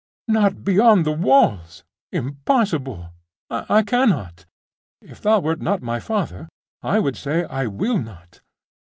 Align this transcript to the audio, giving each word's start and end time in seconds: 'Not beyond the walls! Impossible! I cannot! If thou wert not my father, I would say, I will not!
'Not 0.27 0.63
beyond 0.63 1.05
the 1.05 1.11
walls! 1.11 1.83
Impossible! 2.11 3.13
I 3.51 3.83
cannot! 3.83 4.47
If 4.99 5.21
thou 5.21 5.39
wert 5.41 5.61
not 5.61 5.83
my 5.83 5.99
father, 5.99 6.49
I 6.81 6.97
would 6.97 7.15
say, 7.15 7.43
I 7.43 7.67
will 7.67 7.99
not! 7.99 8.41